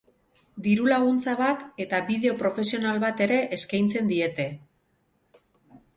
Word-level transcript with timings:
Diru 0.67 0.87
laguntza 0.93 1.35
bat 1.41 1.61
eta 1.85 1.99
bideo 2.09 2.33
profesional 2.41 2.99
bat 3.07 3.23
ere 3.29 3.37
eskeintzen 3.59 4.13
diete. 4.15 4.49